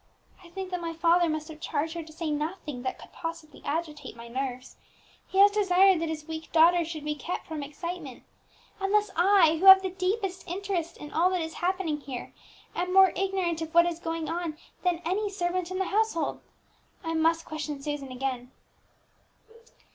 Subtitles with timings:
[0.43, 3.61] I think that my father must have charged her to say nothing that could possibly
[3.63, 4.75] agitate my nerves.
[5.27, 8.23] He has desired that his weak daughter should be kept from excitement;
[8.79, 12.33] and thus I, who have the deepest interest in all that is happening here,
[12.75, 16.41] am more ignorant of what is going on than any servant in the household.
[17.03, 18.49] I must question Susan again."